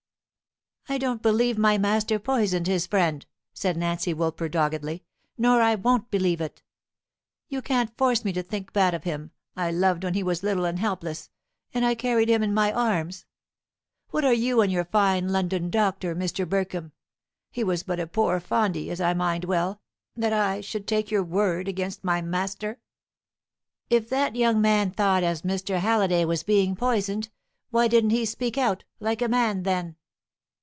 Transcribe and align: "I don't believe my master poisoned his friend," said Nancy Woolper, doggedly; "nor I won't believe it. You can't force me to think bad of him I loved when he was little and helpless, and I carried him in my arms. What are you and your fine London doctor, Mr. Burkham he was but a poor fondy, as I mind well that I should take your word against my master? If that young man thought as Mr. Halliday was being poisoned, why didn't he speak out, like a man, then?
"I 0.89 0.97
don't 0.97 1.21
believe 1.21 1.57
my 1.57 1.77
master 1.77 2.19
poisoned 2.19 2.67
his 2.67 2.85
friend," 2.85 3.25
said 3.53 3.77
Nancy 3.77 4.13
Woolper, 4.13 4.49
doggedly; 4.49 5.03
"nor 5.37 5.61
I 5.61 5.75
won't 5.75 6.11
believe 6.11 6.41
it. 6.41 6.63
You 7.47 7.61
can't 7.61 7.97
force 7.97 8.25
me 8.25 8.33
to 8.33 8.43
think 8.43 8.73
bad 8.73 8.93
of 8.93 9.05
him 9.05 9.31
I 9.55 9.71
loved 9.71 10.03
when 10.03 10.15
he 10.15 10.23
was 10.23 10.43
little 10.43 10.65
and 10.65 10.79
helpless, 10.79 11.29
and 11.73 11.85
I 11.85 11.95
carried 11.95 12.29
him 12.29 12.43
in 12.43 12.53
my 12.53 12.73
arms. 12.73 13.25
What 14.09 14.25
are 14.25 14.33
you 14.33 14.59
and 14.59 14.69
your 14.69 14.83
fine 14.83 15.29
London 15.29 15.69
doctor, 15.69 16.13
Mr. 16.13 16.45
Burkham 16.49 16.91
he 17.51 17.63
was 17.63 17.83
but 17.83 17.99
a 17.99 18.07
poor 18.07 18.41
fondy, 18.41 18.89
as 18.89 18.99
I 18.99 19.13
mind 19.13 19.45
well 19.45 19.79
that 20.17 20.33
I 20.33 20.59
should 20.59 20.87
take 20.87 21.09
your 21.09 21.23
word 21.23 21.69
against 21.69 22.03
my 22.03 22.21
master? 22.21 22.81
If 23.89 24.09
that 24.09 24.35
young 24.35 24.59
man 24.59 24.91
thought 24.91 25.23
as 25.23 25.43
Mr. 25.43 25.79
Halliday 25.79 26.25
was 26.25 26.43
being 26.43 26.75
poisoned, 26.75 27.29
why 27.69 27.87
didn't 27.87 28.09
he 28.09 28.25
speak 28.25 28.57
out, 28.57 28.83
like 28.99 29.21
a 29.21 29.29
man, 29.29 29.63
then? 29.63 29.95